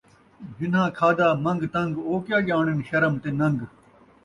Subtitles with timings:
[0.57, 3.57] جنہاں کھادا من٘گ تن٘گ، او کیا ڄاݨن شرم تے نن٘گ